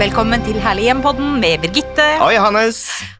Velkommen 0.00 0.40
til 0.40 0.56
Herlig 0.64 0.86
hjem-podden 0.86 1.34
med 1.42 1.60
Birgitte. 1.60 2.04
Oi, 2.24 2.30
Johannes. 2.32 2.78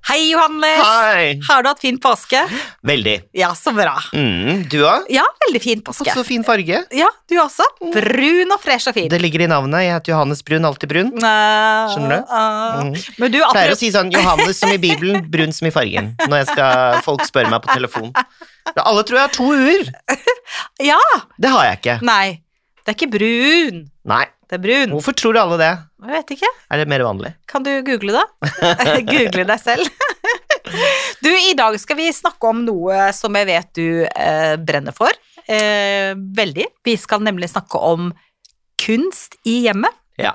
Hei, 0.08 0.30
Johannes. 0.30 0.80
Hei. 0.80 1.24
Har 1.44 1.60
du 1.60 1.68
hatt 1.68 1.82
fin 1.82 1.98
påske? 2.00 2.40
Veldig. 2.88 3.16
Ja, 3.36 3.50
så 3.58 3.74
bra. 3.76 3.98
Mm, 4.16 4.62
du 4.72 4.78
òg? 4.88 5.04
Ja, 5.12 5.26
veldig 5.44 5.60
fin 5.60 5.82
påske. 5.84 6.06
Også 6.08 6.24
fin 6.24 6.46
farge. 6.46 6.80
Ja, 6.96 7.10
du 7.28 7.36
også. 7.42 7.66
Brun 7.92 8.56
og 8.56 8.64
fresh 8.64 8.88
og 8.88 8.96
fin. 8.96 9.10
Det 9.12 9.20
ligger 9.20 9.44
i 9.44 9.50
navnet. 9.52 9.84
Jeg 9.84 9.98
heter 9.98 10.14
Johannes 10.14 10.40
Brun, 10.46 10.70
alltid 10.70 10.94
brun. 10.94 11.12
Skjønner 11.20 12.16
du? 12.16 12.32
du? 12.96 13.04
Men 13.20 13.36
du, 13.36 13.38
Pleier 13.52 13.76
å 13.76 13.78
si 13.82 13.92
sånn 13.92 14.14
Johannes 14.16 14.64
som 14.64 14.72
i 14.72 14.80
Bibelen, 14.80 15.28
brun 15.28 15.52
som 15.52 15.68
i 15.68 15.74
fargen. 15.76 16.14
Når 16.24 16.42
jeg 16.46 16.50
skal, 16.54 17.04
folk 17.04 17.28
spør 17.28 17.52
meg 17.52 17.60
på 17.66 17.74
telefon. 17.76 18.08
Alle 18.72 19.04
tror 19.04 19.20
jeg 19.20 19.28
har 19.28 19.36
to 19.36 19.52
u-er. 19.52 19.92
Ja! 20.82 20.98
Det 21.36 21.52
har 21.52 21.68
jeg 21.68 21.82
ikke. 21.82 22.00
Nei, 22.08 22.40
det 22.80 22.94
er 22.94 22.96
ikke 22.96 23.14
brun. 23.20 23.84
Nei. 24.08 24.24
Det 24.50 24.56
er 24.58 24.62
brun. 24.64 24.92
Hvorfor 24.96 25.14
tror 25.14 25.36
alle 25.38 25.56
det? 25.60 25.70
Jeg 26.02 26.10
vet 26.16 26.32
ikke. 26.34 26.48
Er 26.74 26.80
det 26.80 26.86
mer 26.90 27.04
vanlig? 27.06 27.28
Kan 27.46 27.62
du 27.62 27.70
google 27.86 28.16
det? 28.16 28.24
google 29.12 29.44
deg 29.46 29.60
selv. 29.62 29.86
du, 31.24 31.30
i 31.30 31.54
dag 31.54 31.76
skal 31.78 31.98
vi 32.00 32.08
snakke 32.14 32.50
om 32.50 32.64
noe 32.66 33.12
som 33.14 33.38
jeg 33.38 33.46
vet 33.46 33.70
du 33.78 33.84
eh, 34.08 34.56
brenner 34.58 34.96
for. 34.96 35.14
Eh, 35.46 36.16
veldig. 36.18 36.66
Vi 36.82 36.96
skal 36.98 37.22
nemlig 37.22 37.52
snakke 37.52 37.78
om 37.78 38.10
kunst 38.82 39.38
i 39.46 39.60
hjemmet. 39.68 39.94
Ja. 40.18 40.34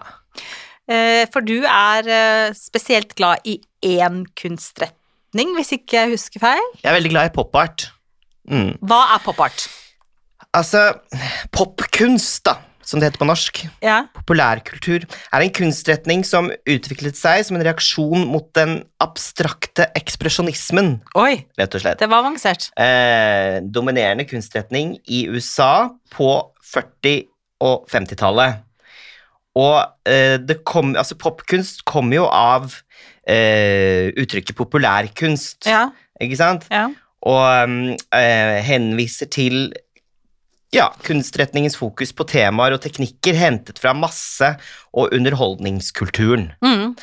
Eh, 0.87 1.25
for 1.33 1.43
du 1.43 1.57
er 1.67 2.07
eh, 2.07 2.55
spesielt 2.55 3.17
glad 3.19 3.43
i 3.43 3.57
én 3.83 4.23
kunstretning, 4.39 5.55
hvis 5.57 5.75
ikke 5.75 6.05
jeg 6.05 6.15
husker 6.15 6.43
feil. 6.47 6.71
Jeg 6.79 6.91
er 6.91 6.97
veldig 7.01 7.11
glad 7.17 7.33
i 7.33 7.35
popart. 7.35 7.89
Mm. 8.47 8.77
Hva 8.85 9.01
er 9.15 9.23
pop 9.25 9.43
art? 9.43 9.65
Altså, 10.55 10.87
popkunst, 11.51 12.45
da, 12.47 12.59
som 12.85 12.99
det 13.01 13.07
heter 13.09 13.21
på 13.23 13.27
norsk, 13.27 13.63
Ja. 13.81 14.03
populærkultur, 14.13 15.05
er 15.33 15.41
en 15.41 15.49
kunstretning 15.51 16.23
som 16.25 16.51
utviklet 16.69 17.17
seg 17.17 17.43
som 17.45 17.57
en 17.57 17.63
reaksjon 17.65 18.27
mot 18.29 18.47
den 18.53 18.83
abstrakte 19.01 19.87
ekspresjonismen, 19.97 21.01
Oi, 21.15 21.45
rett 21.57 21.75
og 21.75 21.81
slett. 21.81 21.99
det 21.99 22.09
var 22.09 22.23
avansert. 22.23 22.69
eh, 22.77 23.59
dominerende 23.61 24.25
kunstretning 24.29 24.99
i 25.07 25.25
USA 25.27 25.89
på 26.11 26.51
40- 26.63 27.25
og 27.61 27.87
50-tallet. 27.89 28.61
Og 29.55 29.85
eh, 30.05 30.37
det 30.37 30.63
kom, 30.67 30.95
altså 30.99 31.15
popkunst 31.15 31.85
kommer 31.85 32.15
jo 32.17 32.25
av 32.27 32.73
eh, 33.27 34.11
uttrykket 34.19 34.55
populærkunst, 34.59 35.65
Ja, 35.65 35.89
ikke 36.21 36.37
sant? 36.37 36.67
ja. 36.71 36.89
Og 37.25 37.69
mm, 37.69 37.95
eh, 38.13 38.59
henviser 38.67 39.25
til 39.33 39.71
ja, 40.75 40.89
kunstretningens 41.07 41.77
fokus 41.79 42.11
på 42.15 42.25
temaer 42.29 42.75
og 42.75 42.81
teknikker 42.83 43.33
hentet 43.39 43.79
fra 43.81 43.93
masse- 43.97 44.55
og 44.95 45.13
underholdningskulturen. 45.15 46.51
Mm. 46.63 46.95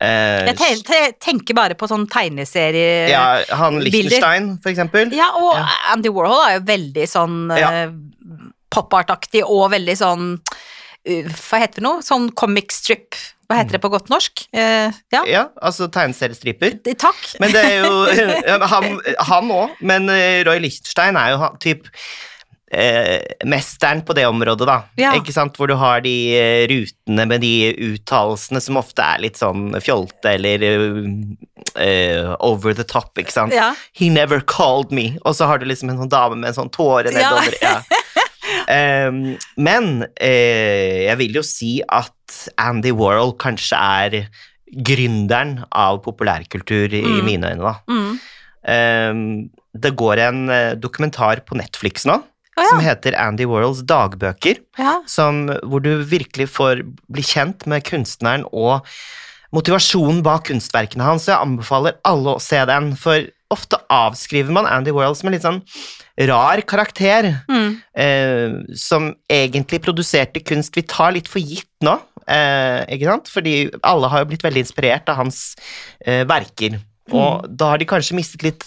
Eh, 0.00 0.46
Jeg 0.46 0.56
te 0.56 0.68
te 0.86 0.98
tenker 1.18 1.54
bare 1.58 1.74
på 1.74 1.88
sånn 1.90 2.06
tegneseriebilder. 2.06 3.10
ja, 3.10 3.56
han. 3.58 3.80
Lichtenstein, 3.82 4.52
for 4.62 4.70
eksempel. 4.70 5.10
Ja, 5.14 5.32
og 5.34 5.56
Ja. 5.56 5.66
Andy 5.92 6.08
Warhol 6.14 6.44
er 6.48 6.58
jo 6.60 6.64
veldig 6.66 7.06
sånn 7.10 7.58
Ja. 7.58 7.70
eh, 7.84 7.90
pop-art-aktig 8.70 9.42
og 9.44 9.70
veldig 9.72 9.96
sånn 9.96 10.38
uh, 11.08 11.22
Hva 11.24 11.58
heter 11.62 11.80
det 11.80 11.82
nå? 11.86 11.92
Sånn 12.04 12.30
comic 12.34 12.70
strip. 12.70 13.14
Hva 13.48 13.56
heter 13.62 13.72
det 13.78 13.80
på 13.80 13.88
godt 13.90 14.10
norsk? 14.10 14.42
Eh, 14.52 14.90
ja, 15.10 15.22
Ja, 15.24 15.44
altså 15.62 15.88
tegneseriestriper. 15.88 16.82
d- 16.84 16.94
takk. 16.94 17.16
Men 17.40 17.50
det 17.52 17.64
er 17.64 17.84
jo 17.86 18.04
Han 18.74 19.00
han 19.18 19.48
òg, 19.50 19.70
men 19.80 20.08
eh, 20.10 20.44
Roy 20.44 20.58
Lichtenstein 20.60 21.16
er 21.16 21.30
jo 21.30 21.48
typ 21.58 21.88
eh, 22.72 23.22
mesteren 23.48 24.02
på 24.04 24.14
det 24.16 24.26
området, 24.28 24.66
da. 24.68 24.78
Ja. 25.00 25.12
Ikke 25.16 25.32
sant? 25.32 25.56
Hvor 25.56 25.68
du 25.70 25.74
har 25.80 26.00
de 26.04 26.14
eh, 26.36 26.66
rutene 26.70 27.26
med 27.30 27.40
de 27.44 27.52
uttalelsene 27.92 28.60
som 28.60 28.76
ofte 28.80 29.02
er 29.04 29.22
litt 29.24 29.38
sånn 29.40 29.72
fjolte 29.80 30.34
eller 30.36 30.64
eh, 30.68 30.98
eh, 31.80 32.34
over 32.44 32.74
the 32.76 32.84
top, 32.84 33.12
ikke 33.18 33.32
sant. 33.32 33.54
Ja. 33.56 33.70
He 33.96 34.10
never 34.12 34.40
called 34.40 34.92
me. 34.92 35.14
Og 35.24 35.34
så 35.38 35.46
har 35.48 35.58
du 35.62 35.66
liksom 35.70 35.90
en 35.94 35.98
sånn 36.02 36.12
dame 36.12 36.36
med 36.42 36.50
en 36.52 36.58
sånn 36.62 36.72
tåre 36.74 37.12
nedover. 37.14 37.56
Ja. 37.62 37.78
Em, 38.68 39.36
men 39.60 40.02
eh, 40.20 41.04
jeg 41.06 41.16
vil 41.20 41.36
jo 41.38 41.42
si 41.44 41.78
at 41.88 42.36
Andy 42.60 42.90
Warhol 42.96 43.34
kanskje 43.40 43.76
er 43.80 44.16
gründeren 44.84 45.62
av 45.72 46.02
populærkultur 46.04 46.92
i 46.96 47.00
Mm. 47.04 47.24
mine 47.24 47.50
øyne, 47.54 47.64
da. 47.64 47.74
Mm. 47.88 48.18
Em, 48.68 49.22
det 49.72 49.94
går 49.96 50.20
en 50.26 50.40
dokumentar 50.80 51.40
på 51.48 51.56
Netflix 51.56 52.04
nå 52.08 52.18
Å, 52.58 52.66
som 52.72 52.82
heter 52.84 53.14
Andy 53.20 53.46
Warhols 53.48 53.84
dagbøker, 53.88 54.60
ja. 54.80 54.98
som, 55.06 55.46
hvor 55.62 55.82
du 55.84 55.92
virkelig 56.08 56.48
får 56.56 56.82
bli 57.08 57.24
kjent 57.24 57.66
med 57.70 57.86
kunstneren 57.88 58.44
og 58.50 58.86
motivasjonen 59.54 60.20
bak 60.26 60.48
kunstverkene 60.50 61.06
hans. 61.06 61.28
Jeg 61.30 61.38
anbefaler 61.38 61.96
alle 62.08 62.34
å 62.36 62.42
se 62.42 62.60
den, 62.68 62.92
for 63.00 63.24
ofte 63.54 63.78
avskriver 63.88 64.52
man 64.52 64.66
Andy 64.68 64.92
Warhol 64.92 65.16
som 65.16 65.30
en 65.30 65.36
litt 65.38 65.46
sånn 65.46 65.62
rar 66.28 66.60
karakter, 66.68 67.30
Mm. 67.48 67.78
eh, 67.96 68.74
som 68.76 69.14
egentlig 69.30 69.80
produserte 69.86 70.42
kunst 70.44 70.74
vi 70.76 70.82
tar 70.82 71.12
litt 71.16 71.28
for 71.30 71.40
gitt 71.40 71.70
nå, 71.80 71.94
eh, 72.26 72.84
ikke 72.92 73.08
sant? 73.08 73.30
Fordi 73.32 73.70
alle 73.82 74.08
har 74.12 74.20
jo 74.24 74.30
blitt 74.34 74.44
veldig 74.44 74.64
inspirert 74.66 75.08
av 75.08 75.16
hans 75.22 75.56
eh, 76.04 76.24
verker. 76.28 76.80
Og 77.08 77.46
da 77.48 77.70
har 77.70 77.78
de 77.80 77.86
kanskje 77.88 78.12
mistet 78.18 78.42
litt 78.44 78.66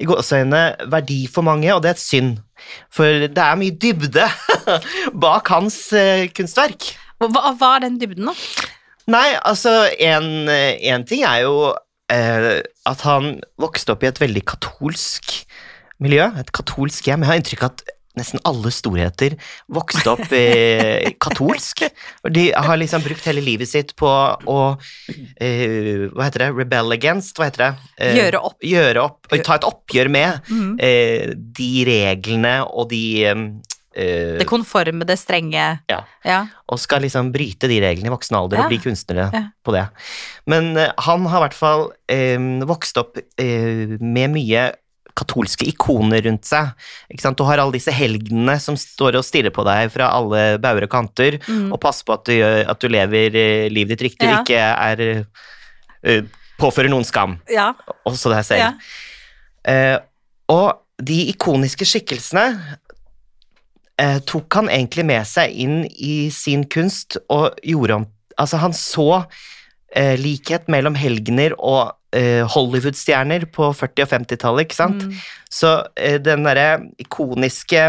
i 0.00 0.06
gåseøynene 0.08 0.88
verdi 0.88 1.26
for 1.28 1.44
mange, 1.44 1.68
og 1.74 1.82
det 1.84 1.90
er 1.90 1.98
et 1.98 2.00
synd. 2.00 2.38
For 2.92 3.26
det 3.26 3.44
er 3.44 3.58
mye 3.60 3.76
dybde 3.82 4.26
bak 5.24 5.50
hans 5.52 5.78
eh, 5.96 6.28
kunstverk. 6.34 6.92
Hva, 7.22 7.52
hva 7.54 7.74
er 7.76 7.86
den 7.86 8.00
dybden, 8.00 8.30
da? 8.30 8.68
Nei, 9.12 9.28
altså, 9.42 9.88
en, 9.98 10.46
en 10.48 11.06
ting 11.08 11.24
er 11.26 11.42
jo 11.44 11.72
eh, 12.12 12.60
at 12.88 13.04
han 13.06 13.36
vokste 13.60 13.94
opp 13.94 14.04
i 14.04 14.10
et 14.10 14.20
veldig 14.22 14.44
katolsk 14.54 15.40
miljø, 16.02 16.28
et 16.38 16.52
katolsk 16.54 17.06
hjem. 17.08 17.24
Jeg 17.24 17.30
har 17.30 17.40
inntrykk 17.40 17.66
av 17.66 17.74
at 17.74 17.84
nesten 18.18 18.40
alle 18.44 18.70
storheter 18.74 19.36
vokste 19.72 20.10
opp 20.12 20.32
eh, 20.36 21.12
katolsk. 21.24 21.84
De 22.28 22.50
har 22.52 22.76
liksom 22.80 23.02
brukt 23.04 23.24
hele 23.28 23.40
livet 23.44 23.68
sitt 23.70 23.94
på 23.96 24.08
å 24.08 24.58
eh, 25.40 26.08
Hva 26.12 26.26
heter 26.28 26.46
det? 26.46 26.50
Rebel 26.58 26.92
against? 26.96 27.36
Hva 27.38 27.48
heter 27.50 27.64
det? 27.66 27.72
Eh, 27.98 28.16
Gjøre 28.20 28.42
opp. 28.50 28.58
Gjøre 28.62 29.04
opp, 29.06 29.30
og 29.32 29.44
ta 29.46 29.58
et 29.60 29.68
oppgjør 29.68 30.10
med 30.12 30.40
Mm. 30.52 30.76
eh, 30.80 31.32
de 31.56 31.70
reglene 31.88 32.52
og 32.66 32.88
de 32.90 33.02
eh, 33.26 34.38
Det 34.40 34.46
konforme, 34.48 35.04
det 35.08 35.18
strenge 35.20 35.64
Ja 35.90 36.00
Ja. 36.24 36.46
og 36.68 36.78
skal 36.80 37.02
liksom 37.04 37.32
bryte 37.34 37.68
de 37.68 37.80
reglene 37.82 38.08
i 38.08 38.14
voksen 38.14 38.36
alder 38.38 38.58
Ja. 38.58 38.64
og 38.64 38.70
bli 38.72 38.78
kunstnere 38.78 39.30
Ja. 39.32 39.42
på 39.64 39.72
det. 39.74 39.86
Men 40.46 40.76
eh, 40.76 40.92
han 40.98 41.26
har 41.26 41.38
i 41.40 41.44
hvert 41.48 41.58
fall 41.58 41.92
eh, 42.08 42.38
vokst 42.66 42.96
opp 42.98 43.18
eh, 43.38 43.96
med 44.00 44.30
mye 44.32 44.72
katolske 45.18 45.66
ikoner 45.68 46.22
rundt 46.26 46.44
seg. 46.48 46.72
Du 47.36 47.44
har 47.44 47.58
alle 47.58 47.76
disse 47.76 47.92
helgenene 47.92 48.58
som 48.60 48.76
står 48.76 49.18
og 49.20 49.24
stirrer 49.26 49.52
på 49.54 49.64
deg 49.68 49.90
fra 49.92 50.10
alle 50.16 50.58
bauger 50.62 50.88
og 50.88 50.90
kanter, 50.90 51.38
Mm. 51.48 51.72
og 51.72 51.80
passer 51.80 52.04
på 52.08 52.14
at 52.14 52.24
du, 52.24 52.36
at 52.42 52.80
du 52.80 52.88
lever 52.88 53.34
eh, 53.36 53.68
livet 53.70 53.98
ditt 53.98 54.06
riktig 54.08 54.28
Ja. 54.28 54.38
og 54.38 54.46
ikke 54.46 54.60
er 54.60 55.24
eh, 56.02 56.22
påfører 56.60 56.90
noen 56.92 57.04
skam, 57.04 57.38
ja. 57.50 57.72
også 58.06 58.30
deg 58.32 58.44
selv. 58.44 58.60
ja. 58.60 58.72
Uh, 59.62 59.98
og 60.50 60.80
de 60.98 61.28
ikoniske 61.30 61.86
skikkelsene 61.86 62.42
uh, 64.02 64.18
tok 64.26 64.52
han 64.58 64.70
egentlig 64.72 65.04
med 65.06 65.26
seg 65.28 65.52
inn 65.54 65.84
i 65.94 66.30
sin 66.34 66.64
kunst 66.66 67.18
og 67.30 67.58
gjorde 67.62 68.00
om 68.00 68.08
Altså, 68.40 68.56
han 68.62 68.72
så 68.72 69.06
uh, 69.22 70.14
likhet 70.18 70.66
mellom 70.72 70.94
helgener 70.96 71.52
og 71.60 71.92
eh, 72.16 72.42
Hollywood-stjerner 72.54 73.46
på 73.52 73.72
40- 73.74 74.06
og 74.06 74.10
50-tallet, 74.14 74.66
ikke 74.68 74.78
sant? 74.78 75.04
Mm. 75.08 75.14
Så 75.52 75.74
eh, 75.96 76.18
den 76.22 76.44
derre 76.46 76.68
ikoniske 77.02 77.86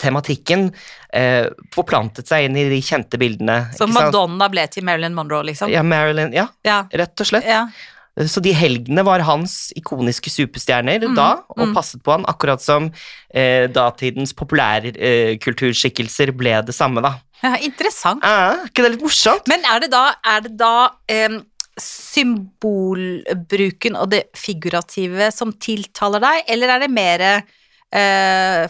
tematikken 0.00 0.68
eh, 1.12 1.46
forplantet 1.74 2.28
seg 2.30 2.46
inn 2.48 2.56
i 2.56 2.68
de 2.70 2.80
kjente 2.84 3.18
bildene. 3.20 3.58
Så? 3.76 3.88
Madonna 3.90 4.48
ble 4.52 4.64
til 4.72 4.86
Marilyn 4.86 5.16
Monroe, 5.16 5.44
liksom? 5.50 5.72
Ja, 5.72 5.82
Marilyn 5.86 6.32
Ja, 6.34 6.48
Ja. 6.64 6.84
rett 6.92 7.20
og 7.20 7.26
slett. 7.32 7.44
ja. 7.48 7.66
Så 8.14 8.38
de 8.38 8.52
helgene 8.54 9.02
var 9.02 9.24
hans 9.26 9.72
ikoniske 9.74 10.30
superstjerner 10.30 11.02
da, 11.16 11.42
og 11.50 11.64
mm. 11.66 11.72
passet 11.74 11.98
på 12.06 12.12
han, 12.14 12.22
akkurat 12.30 12.62
som 12.62 12.86
eh, 13.34 13.66
datidens 13.66 14.30
populærkulturskikkelser 14.38 16.30
ble 16.38 16.52
det 16.62 16.74
samme, 16.76 17.02
da. 17.02 17.16
ja 17.42 17.56
interessant. 17.66 18.22
Er 18.22 18.68
ikke 18.68 18.84
det 18.86 18.92
litt 18.94 19.02
morsomt? 19.02 19.50
Men 19.50 19.66
er 19.66 19.82
det 19.82 19.90
da, 19.90 20.04
er 20.30 20.40
det 20.46 20.54
da 20.60 20.70
em, 21.10 21.40
symbolbruken 21.80 23.96
og 23.98 24.10
det 24.12 24.22
figurative 24.38 25.30
som 25.34 25.52
tiltaler 25.52 26.20
deg, 26.22 26.36
eller 26.54 26.68
er 26.74 26.78
det 26.84 26.90
mer 26.94 27.20
eh, 27.28 28.62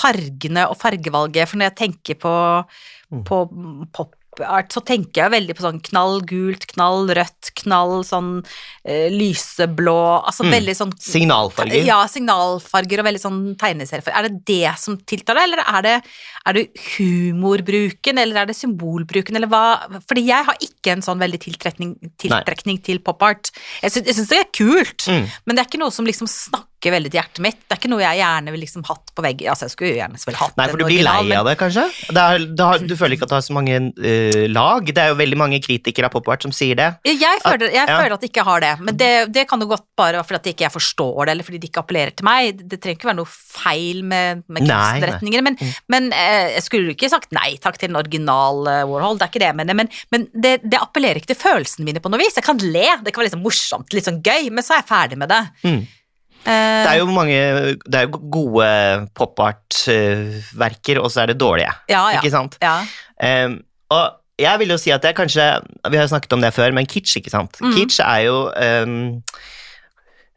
fargene 0.00 0.62
og 0.70 0.76
fargevalget? 0.80 1.48
For 1.48 1.56
når 1.60 1.66
jeg 1.70 1.80
tenker 1.84 2.14
på, 2.20 2.34
Mm. 3.10 3.24
på 3.26 3.36
pop 3.90 4.12
art, 4.46 4.70
så 4.72 4.80
tenker 4.86 5.24
jeg 5.24 5.32
veldig 5.34 5.54
på 5.58 5.64
sånn 5.66 5.80
knall 5.82 6.20
gult, 6.22 6.66
knall 6.70 7.08
rødt, 7.08 7.50
knall 7.60 8.04
sånn 8.06 8.44
eh, 8.84 9.08
lyseblå 9.10 9.96
Altså 10.24 10.44
Mm. 10.46 10.52
veldig 10.54 10.74
sånn 10.78 10.92
Signalfarger. 10.98 11.84
Ja, 11.84 11.98
signalfarger 12.06 13.00
og 13.02 13.06
veldig 13.10 13.20
sånn 13.20 13.40
tegneseriefarger. 13.58 14.16
Er 14.16 14.28
det 14.28 14.44
det 14.46 14.78
som 14.78 14.96
tiltar 14.98 15.34
deg, 15.34 15.42
eller 15.50 15.64
er 15.66 15.82
det, 15.82 15.96
er 16.46 16.52
det 16.52 16.64
humorbruken, 16.96 18.18
eller 18.22 18.42
er 18.42 18.46
det 18.50 18.56
symbolbruken, 18.58 19.36
eller 19.36 19.50
hva? 19.50 19.62
Fordi 20.08 20.24
jeg 20.28 20.46
har 20.48 20.56
ikke 20.64 20.94
en 20.94 21.02
sånn 21.04 21.20
veldig 21.20 21.40
tiltrekning, 21.44 21.94
tiltrekning 22.20 22.80
til 22.86 23.00
pop 23.04 23.22
art. 23.26 23.50
Jeg 23.82 23.92
syns, 23.92 24.06
jeg 24.06 24.14
syns 24.20 24.28
det 24.32 24.38
er 24.38 24.50
kult, 24.54 25.06
Mm. 25.10 25.28
men 25.46 25.56
det 25.56 25.62
er 25.64 25.68
ikke 25.70 25.82
noe 25.82 25.90
som 25.92 26.06
liksom 26.06 26.28
snakker 26.28 26.66
veldig 26.88 27.10
til 27.12 27.20
hjertet 27.20 27.42
mitt. 27.44 27.58
Det 27.60 27.74
er 27.74 27.80
ikke 27.82 27.90
noe 27.92 28.00
jeg 28.00 28.20
gjerne 28.22 28.52
vil 28.54 28.62
liksom 28.64 28.84
hatt 28.88 29.12
på 29.12 29.24
veggen. 29.24 29.50
Altså, 29.52 29.66
jeg 29.68 29.74
skulle 29.74 29.90
jo 29.92 29.98
gjerne 29.98 30.38
hatt 30.40 30.56
Nei, 30.56 30.66
for 30.72 30.80
du 30.80 30.86
blir 30.88 31.04
lei 31.04 31.36
av 31.36 31.48
det, 31.50 31.56
kanskje? 31.60 31.84
Det 32.08 32.22
er, 32.22 32.46
det 32.56 32.68
har, 32.70 32.84
du 32.88 32.94
føler 32.96 33.16
ikke 33.16 33.28
at 33.28 33.34
det 33.34 33.36
har 33.36 33.44
så 33.44 33.56
mange 33.56 33.80
uh, 33.92 34.44
lag? 34.48 34.88
Det 34.88 35.02
er 35.04 35.12
jo 35.12 35.18
veldig 35.20 35.40
mange 35.42 35.60
kritikere 35.60 36.08
av 36.08 36.14
popart 36.14 36.46
som 36.46 36.54
sier 36.56 36.78
det. 36.80 36.88
Jeg 37.04 37.42
føler, 37.44 37.68
jeg 37.68 37.84
ja. 37.84 37.98
føler 38.00 38.16
at 38.16 38.24
de 38.24 38.30
ikke 38.32 38.46
har 38.48 38.64
det, 38.64 38.72
men 38.80 38.96
det, 38.96 39.12
det 39.36 39.44
kan 39.50 39.60
jo 39.60 39.68
godt 39.74 39.84
bare 40.00 40.16
være 40.22 40.28
fordi 40.30 40.40
at 40.40 40.50
ikke 40.54 40.66
jeg 40.66 40.74
forstår 40.78 41.28
det, 41.28 41.34
eller 41.34 41.48
fordi 41.50 41.60
det 41.60 41.70
ikke 41.70 41.84
appellerer 41.84 42.16
til 42.16 42.28
meg. 42.30 42.64
Det, 42.64 42.80
trenger 42.80 42.98
ikke 42.98 43.10
være 43.10 43.20
noe 43.20 43.30
feil 43.30 44.02
med, 44.14 44.42
med 44.48 44.64
kunstretninger, 44.64 45.46
men, 45.46 45.60
men 45.92 46.10
uh, 46.14 46.48
jeg 46.56 46.64
skulle 46.64 46.88
jo 46.88 46.96
ikke 46.96 47.12
sagt 47.12 47.36
nei 47.36 47.52
takk 47.60 47.76
til 47.80 47.92
en 47.92 48.00
original 48.00 48.64
uh, 48.64 48.82
Warhol, 48.88 49.20
det 49.20 49.28
er 49.28 49.34
ikke 49.34 49.44
det 49.44 49.50
jeg 49.50 49.60
mener, 49.60 49.80
men, 49.82 49.92
men 50.14 50.28
det, 50.32 50.56
det 50.64 50.80
appellerer 50.80 51.20
ikke 51.20 51.34
til 51.34 51.42
følelsene 51.42 51.88
mine 51.88 52.02
på 52.02 52.12
noe 52.12 52.22
vis. 52.22 52.38
Jeg 52.38 52.46
kan 52.46 52.60
le, 52.62 52.88
det 53.04 53.12
kan 53.12 53.24
være 53.24 53.34
sånn 53.36 53.44
morsomt, 53.44 53.92
litt 53.96 54.08
sånn 54.08 54.22
gøy, 54.24 54.48
men 54.54 54.64
så 54.64 54.76
er 54.76 54.84
jeg 54.84 54.90
ferdig 54.90 55.20
med 55.20 55.32
det. 55.32 55.42
Mm. 55.66 55.80
Eh, 56.46 56.82
Det 56.84 56.88
er 56.94 56.98
jo 57.02 57.06
mange 57.12 57.36
Det 57.84 57.94
er 57.98 58.06
jo 58.08 58.20
gode 58.32 58.68
pop 59.14 59.38
art-verker, 59.44 61.00
og 61.02 61.10
så 61.12 61.22
er 61.22 61.26
det 61.32 61.38
dårlige. 61.40 61.72
ja, 61.88 62.06
ja, 62.14 62.20
Ikke 62.20 62.30
sant? 62.32 62.56
ja. 62.62 62.80
Um, 63.20 63.58
og 63.90 64.16
jeg 64.40 64.58
vil 64.62 64.70
jo 64.72 64.78
si 64.80 64.90
at 64.94 65.02
det 65.02 65.10
er 65.10 65.18
kanskje 65.18 65.46
Vi 65.90 65.96
har 65.98 66.06
jo 66.06 66.12
snakket 66.14 66.32
om 66.32 66.40
det 66.40 66.54
før, 66.56 66.72
men 66.72 66.86
kitsch, 66.88 67.16
ikke 67.20 67.30
sant? 67.32 67.58
Mm. 67.60 67.74
Kitsch 67.76 68.00
er 68.00 68.22
jo 68.24 68.38
um, 68.56 69.22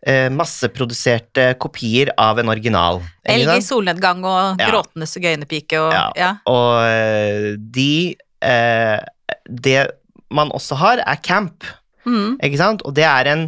eh, 0.05 0.27
masseproduserte 0.29 1.53
kopier 1.63 2.11
av 2.19 2.39
en 2.41 2.49
original. 2.51 2.99
Elg 3.23 3.53
i 3.55 3.61
solnedgang 3.63 4.23
og 4.27 4.59
gråtende 4.59 5.07
sigøynerpike 5.07 5.79
og 5.79 5.93
Ja. 5.93 6.05
ja. 6.19 6.31
Og 6.51 6.83
eh, 6.83 7.55
de 7.57 8.15
eh, 8.43 8.99
Det 9.47 9.87
man 10.33 10.49
også 10.51 10.75
har, 10.75 10.97
er 11.05 11.15
camp. 11.23 11.63
Mm. 12.05 12.37
Ikke 12.43 12.57
sant? 12.59 12.81
Og 12.85 12.93
det 12.97 13.05
er 13.07 13.29
en 13.31 13.45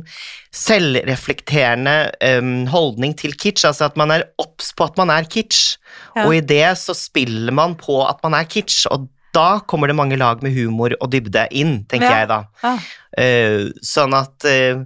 selvreflekterende 0.56 1.96
um, 2.40 2.54
holdning 2.72 3.16
til 3.19 3.34
kitsch, 3.40 3.66
altså 3.68 3.90
at 3.90 3.98
man 4.00 4.13
er 4.16 4.28
obs 4.42 4.72
på 4.78 4.88
at 4.88 4.98
man 5.02 5.12
er 5.13 5.28
kitsch, 5.30 5.78
Ja. 6.16 6.25
og 6.25 6.36
i 6.36 6.40
det 6.42 6.78
så 6.80 6.94
spiller 6.96 7.52
man 7.56 7.75
på 7.75 8.00
at 8.07 8.22
man 8.24 8.34
er 8.38 8.46
kitsch, 8.48 8.86
og 8.92 9.10
da 9.36 9.60
kommer 9.68 9.88
det 9.92 9.96
mange 9.98 10.16
lag 10.18 10.42
med 10.44 10.54
humor 10.56 10.94
og 11.02 11.12
dybde 11.12 11.48
inn, 11.52 11.84
tenker 11.92 12.07
Ja. 12.10 12.19
jeg 12.24 12.28
da. 12.31 12.40
Ja. 12.63 12.78
Uh, 13.19 13.72
sånn 13.84 14.13
at 14.16 14.46
uh, 14.48 14.86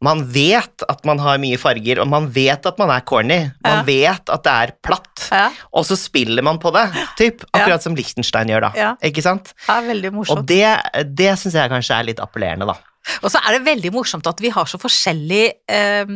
man 0.00 0.20
vet 0.30 0.84
at 0.88 1.00
man 1.08 1.18
har 1.18 1.38
mye 1.42 1.56
farger, 1.58 1.98
og 2.00 2.06
man 2.08 2.28
vet 2.30 2.66
at 2.66 2.78
man 2.78 2.90
er 2.94 3.00
corny. 3.00 3.50
Man 3.64 3.80
Ja. 3.80 3.82
vet 3.82 4.28
at 4.30 4.42
det 4.44 4.52
er 4.52 4.72
platt, 4.84 5.28
Ja. 5.32 5.50
og 5.72 5.84
så 5.84 5.96
spiller 5.96 6.42
man 6.42 6.58
på 6.58 6.70
det, 6.72 6.84
typ. 7.16 7.42
Ja. 7.54 7.60
Akkurat 7.62 7.82
som 7.82 7.94
Liechtenstein 7.96 8.48
gjør, 8.48 8.60
da. 8.68 8.72
Ja. 8.76 8.94
Ikke 9.02 9.22
sant? 9.22 9.54
Det 9.66 9.68
er 9.74 9.88
veldig 9.88 10.12
morsomt. 10.12 10.38
Og 10.38 10.46
det, 10.46 11.14
det 11.16 11.32
syns 11.38 11.54
jeg 11.54 11.70
kanskje 11.70 11.98
er 11.98 12.04
litt 12.04 12.20
appellerende, 12.20 12.66
da. 12.66 12.76
Og 13.22 13.30
så 13.32 13.40
er 13.44 13.56
det 13.58 13.64
veldig 13.66 13.92
morsomt 13.94 14.26
at 14.28 14.40
vi 14.44 14.50
har 14.54 14.66
så 14.68 14.78
forskjellige 14.80 15.54
eh, 15.72 16.10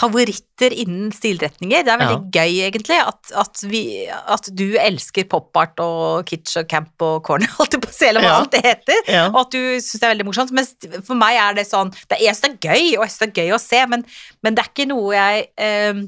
favoritter 0.00 0.72
innen 0.80 1.10
stilretninger. 1.12 1.82
Det 1.84 1.92
er 1.92 2.00
veldig 2.00 2.30
gøy, 2.32 2.54
egentlig, 2.66 2.96
at, 3.04 3.32
at, 3.36 3.60
vi, 3.68 3.82
at 4.08 4.48
du 4.56 4.64
elsker 4.80 5.26
pop-art 5.28 5.80
og 5.84 6.24
kitsch 6.28 6.56
og 6.62 6.68
camp 6.70 7.04
og 7.04 7.18
corny, 7.26 7.48
holdt 7.58 7.76
jeg 7.76 7.82
på 7.84 7.90
å 7.92 7.96
si, 7.96 8.06
eller 8.08 8.24
hva 8.24 8.30
Ja. 8.32 8.38
alt 8.40 8.54
det 8.56 8.62
heter. 8.64 9.02
Ja. 9.12 9.26
Og 9.28 9.40
at 9.42 9.52
du 9.56 9.60
syns 9.80 10.00
det 10.00 10.06
er 10.08 10.14
veldig 10.14 10.28
morsomt. 10.30 10.54
Mens 10.56 10.72
for 11.04 11.20
meg 11.20 11.36
er 11.40 11.58
det 11.60 11.66
sånn 11.68 11.92
det, 12.08 12.20
Jeg 12.24 12.32
syns 12.38 12.46
det 12.46 12.52
er 12.54 12.72
gøy, 12.72 12.86
og 12.96 13.04
jeg 13.04 13.12
syns 13.12 13.20
det 13.20 13.28
er 13.28 13.42
gøy 13.44 13.52
å 13.58 13.60
se, 13.66 13.82
men, 13.92 14.06
men 14.42 14.56
det 14.56 14.64
er 14.64 14.72
ikke 14.72 14.88
noe 14.88 15.12
jeg 15.18 15.46
eh, 15.68 16.02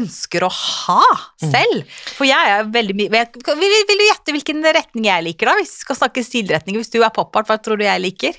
ønsker 0.00 0.44
å 0.48 0.50
ha 0.52 1.02
Mm. 1.36 1.50
selv. 1.52 1.96
For 2.16 2.24
jeg 2.24 2.48
er 2.56 2.62
veldig 2.72 2.94
mye 2.96 3.10
vil 3.12 3.72
vil 3.90 3.98
du 4.00 4.04
gjette 4.08 4.32
hvilken 4.32 4.64
retning 4.72 5.04
jeg 5.10 5.24
liker, 5.26 5.50
da? 5.50 5.58
Hvis 5.60 5.74
vi 5.76 5.82
skal 5.84 5.98
snakke 6.00 6.24
stilretninger. 6.24 6.80
Hvis 6.80 6.94
du 6.96 7.02
er 7.04 7.12
pop-art, 7.12 7.44
hva 7.50 7.58
tror 7.60 7.76
du 7.76 7.84
jeg 7.84 8.00
liker? 8.00 8.38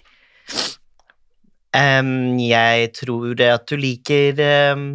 Em, 1.78 2.40
jeg 2.40 2.92
tror 2.96 3.36
det 3.38 3.48
at 3.54 3.68
du 3.70 3.76
liker 3.78 4.40
um, 4.74 4.86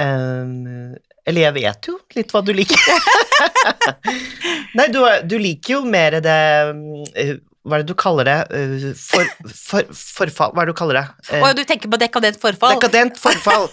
um, 0.00 0.94
Eller 1.28 1.44
jeg 1.44 1.56
vet 1.60 1.88
jo 1.90 1.98
litt 2.16 2.32
hva 2.32 2.40
du 2.42 2.50
liker. 2.56 2.80
Nei, 4.78 4.88
du, 4.90 5.02
du 5.28 5.36
liker 5.38 5.76
jo 5.76 5.80
mer 5.86 6.16
det 6.24 6.38
Hva 7.12 7.76
er 7.76 7.84
det 7.84 7.92
du 7.92 7.94
kaller 7.98 8.26
det? 8.26 8.38
Eh, 8.56 8.88
For, 8.98 9.28
for, 9.52 9.92
forfall 9.92 10.56
Hva 10.56 10.64
er 10.64 10.70
det 10.70 10.74
du 10.74 10.80
kaller 10.80 10.98
det? 11.02 11.38
Å, 11.38 11.52
du 11.54 11.62
tenker 11.68 11.92
på 11.92 12.00
dekadent 12.00 12.40
forfall? 12.42 12.78
Dekadent 12.80 13.20
forfall. 13.20 13.68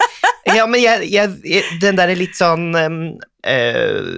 Ja, 0.50 0.68
men 0.70 0.80
jeg, 0.82 1.08
jeg, 1.10 1.64
Den 1.82 1.98
derre 1.98 2.14
litt 2.18 2.36
sånn 2.38 2.70
eh, 2.76 4.12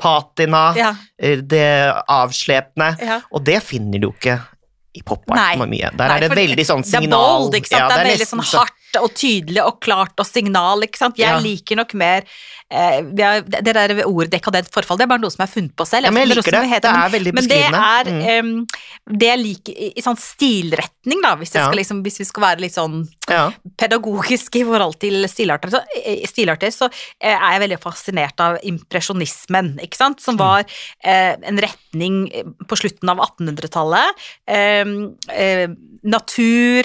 patina, 0.00 0.62
Ja, 0.78 0.92
eh, 1.18 1.42
det 1.42 1.66
avslepne 2.12 2.92
ja. 3.02 3.18
Og 3.32 3.44
det 3.48 3.58
finner 3.66 4.04
du 4.04 4.10
ikke 4.12 4.38
i 4.96 5.02
pop-art 5.04 5.60
mye. 5.68 5.90
Der 5.92 6.10
Nei, 6.10 6.16
er 6.16 6.24
det 6.24 6.36
veldig 6.36 6.64
sånn 6.66 6.84
signal... 6.86 7.08
Det 7.08 7.18
er 7.18 7.42
bold, 7.44 7.58
ikke 7.58 7.70
sant? 7.70 7.82
Ja, 7.82 7.88
det 7.88 7.98
er 7.98 8.08
veldig 8.08 8.24
nesten 8.24 8.42
sånn 8.42 8.60
hardt 8.62 8.77
og 8.96 9.12
tydelig 9.14 9.60
og 9.64 9.80
klart 9.84 10.14
og 10.18 10.26
signal, 10.26 10.80
ikke 10.86 10.96
sant? 10.96 11.16
Jeg 11.18 11.28
Ja. 11.28 11.38
liker 11.38 11.76
nok 11.76 11.94
mer 11.94 12.22
eh, 12.70 13.00
har- 13.00 13.40
Det 13.48 13.64
der 13.74 14.04
ordet 14.04 14.30
dekadent 14.30 14.70
forfall, 14.70 14.98
det 14.98 15.04
er 15.04 15.08
bare 15.08 15.18
noe 15.20 15.30
som 15.30 15.40
jeg 15.44 15.48
har 15.48 15.54
funnet 15.60 15.74
på 15.76 15.86
selv. 15.86 16.04
Ja, 16.04 16.10
men 16.10 16.28
jeg 16.28 16.36
liker 16.36 16.50
det. 16.50 16.60
Det, 16.60 16.68
heter, 16.68 16.92
Det 16.92 17.04
er 17.04 17.18
veldig 17.18 17.32
men 17.34 17.48
det 17.48 17.64
er 17.64 18.04
Mm. 18.08 18.44
um, 18.44 18.66
det 19.18 19.26
jeg 19.28 19.38
liker 19.38 19.72
i, 19.72 19.92
i 19.96 20.00
sånn 20.02 20.18
stilretning, 20.18 21.22
da, 21.22 21.34
hvis, 21.36 21.54
Ja. 21.54 21.70
liksom, 21.70 22.02
hvis 22.02 22.18
vi 22.18 22.24
skal 22.24 22.42
være 22.42 22.60
litt 22.60 22.74
sånn 22.74 23.08
pedagogisk 23.76 24.56
i 24.56 24.64
forhold 24.64 24.98
til 25.00 25.24
stilarter, 25.28 25.70
så, 25.70 25.80
stilarter, 26.28 26.68
så 26.74 26.90
eh, 27.20 27.34
er 27.34 27.58
jeg 27.58 27.62
veldig 27.68 27.80
fascinert 27.80 28.40
av 28.40 28.58
impresjonismen, 28.62 29.78
ikke 29.84 29.96
sant? 29.96 30.20
Som 30.20 30.36
var 30.36 30.64
eh, 31.04 31.36
en 31.42 31.58
retning 31.58 32.28
på 32.68 32.76
slutten 32.78 33.08
av 33.12 33.18
1800-tallet. 33.18 34.10
Eh, 34.46 34.84
eh, 35.34 35.68
natur, 36.04 36.84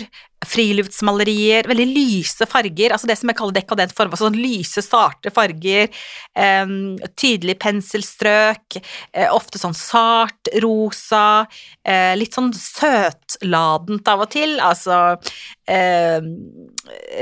friluftsmalerier, 0.49 1.67
veldig 1.69 1.87
lyse 1.89 2.47
farger, 2.49 2.93
altså 2.93 3.09
det 3.09 3.17
som 3.19 3.31
jeg 3.31 3.39
kaller 3.39 3.57
dekadent 3.57 3.95
form, 3.95 4.13
altså 4.13 4.27
sånn 4.27 4.39
lyse, 4.39 4.83
sarte 4.85 5.31
farger, 5.33 5.89
um, 6.35 6.95
tydelig 7.19 7.57
penselstrøk, 7.63 8.79
uh, 9.15 9.29
ofte 9.33 9.61
sånn 9.61 9.77
sart, 9.77 10.51
rosa, 10.63 11.45
uh, 11.87 12.13
litt 12.19 12.35
sånn 12.35 12.51
søtladent 12.57 14.13
av 14.13 14.25
og 14.25 14.31
til, 14.33 14.57
altså 14.63 14.99
eh, 15.69 16.21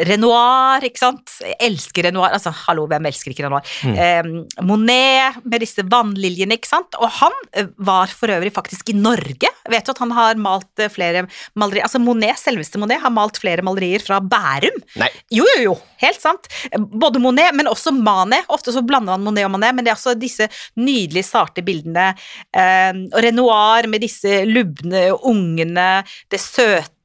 Renoir, 0.08 0.86
ikke 0.88 1.02
sant? 1.02 1.34
Jeg 1.44 1.58
elsker 1.68 2.08
Renoir, 2.08 2.34
altså 2.34 2.54
hallo, 2.64 2.88
hvem 2.90 3.08
elsker 3.10 3.34
ikke 3.34 3.46
Renoir? 3.46 3.68
Mm. 3.86 3.96
Eh, 4.02 4.64
Monet 4.66 5.42
med 5.46 5.64
disse 5.64 5.86
vannliljene, 5.86 6.58
ikke 6.58 6.72
sant? 6.72 6.98
Og 7.02 7.12
han 7.20 7.36
eh, 7.58 7.70
var 7.78 8.12
for 8.14 8.34
øvrig 8.34 8.54
faktisk 8.56 8.92
i 8.94 8.98
Norge. 8.98 9.50
Jeg 9.50 9.74
vet 9.74 9.86
du 9.86 9.94
at 9.94 10.02
han 10.02 10.14
har 10.18 10.42
malt 10.42 10.82
eh, 10.82 10.92
flere 10.92 11.26
malerier, 11.60 11.86
altså 11.86 12.02
Monet, 12.02 12.40
selveste 12.42 12.82
Monet, 12.82 13.04
har 13.04 13.14
malt 13.14 13.40
flere 13.42 13.66
malerier 13.66 14.04
fra 14.04 14.22
Bærum. 14.24 14.82
Nei. 15.02 15.12
Jo, 15.34 15.46
jo, 15.56 15.62
jo, 15.70 15.76
helt 16.02 16.22
sant. 16.24 16.50
Både 16.74 17.22
Monet, 17.22 17.54
men 17.58 17.70
også 17.72 17.94
Manet. 17.96 18.50
Ofte 18.52 18.74
så 18.74 18.84
blander 18.86 19.18
han 19.18 19.26
Monet 19.26 19.48
og 19.48 19.54
Manet, 19.56 19.78
men 19.78 19.86
det 19.86 19.94
er 19.94 20.00
altså 20.00 20.18
disse 20.18 20.50
nydelige, 20.80 21.28
sarte 21.28 21.66
bildene. 21.66 22.12
Eh, 22.50 23.06
og 23.12 23.22
Renoir 23.22 23.90
med 23.92 24.04
disse 24.04 24.42
lubne 24.50 25.10
ungene, 25.30 25.92
det 26.32 26.42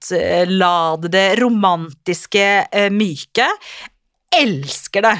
søtladede, 0.05 1.37
romantiske, 1.43 2.67
eh, 2.73 2.91
myke. 2.93 3.49
Elsker 4.37 5.05
det. 5.05 5.15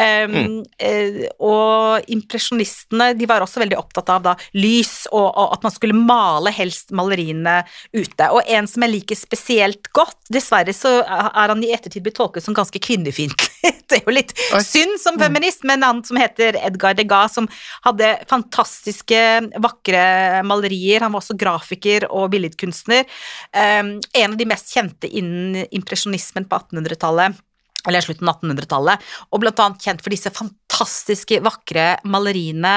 Um, 0.00 0.60
eh, 0.78 1.24
og 1.42 2.10
impresjonistene 2.12 3.10
de 3.18 3.28
var 3.28 3.42
også 3.44 3.62
veldig 3.62 3.78
opptatt 3.78 4.12
av 4.14 4.22
da, 4.24 4.34
lys, 4.56 5.08
og, 5.10 5.26
og 5.28 5.56
at 5.56 5.66
man 5.66 5.74
skulle 5.74 5.96
male 5.96 6.52
helst 6.54 6.94
maleriene 6.96 7.60
ute. 7.96 8.30
Og 8.30 8.46
en 8.46 8.68
som 8.70 8.86
jeg 8.86 8.94
liker 8.94 9.18
spesielt 9.18 9.90
godt, 9.96 10.18
dessverre 10.32 10.74
så 10.76 11.00
er 11.02 11.52
han 11.52 11.64
i 11.64 11.72
ettertid 11.74 12.04
blitt 12.06 12.18
tolket 12.20 12.46
som 12.46 12.56
ganske 12.56 12.82
kvinnefiendtlig. 12.82 13.48
Det 13.90 13.98
er 13.98 14.06
jo 14.06 14.14
litt 14.14 14.30
Oi. 14.54 14.60
synd 14.62 15.00
som 15.02 15.18
feminist, 15.18 15.64
men 15.66 15.82
han 15.82 16.04
som 16.06 16.18
heter 16.20 16.54
Edgar 16.62 16.94
Degas, 16.94 17.34
som 17.34 17.48
hadde 17.82 18.12
fantastiske, 18.30 19.18
vakre 19.58 20.04
malerier. 20.46 21.02
Han 21.02 21.10
var 21.10 21.24
også 21.24 21.34
grafiker 21.38 22.06
og 22.06 22.30
billedkunstner. 22.30 23.08
Um, 23.50 23.96
en 23.98 24.30
av 24.30 24.38
de 24.38 24.46
mest 24.48 24.70
kjente 24.70 25.10
innen 25.10 25.64
impresjonismen 25.74 26.46
på 26.46 26.62
1800-tallet 26.62 27.40
eller 27.88 28.04
slutten 28.04 28.28
av 28.28 28.40
1800-tallet, 28.40 29.06
og 29.30 29.42
blant 29.42 29.62
annet 29.64 29.86
kjent 29.86 30.02
for 30.04 30.12
disse 30.12 30.32
fantastiske 30.34 31.40
vakre 31.44 31.86
maleriene 32.08 32.74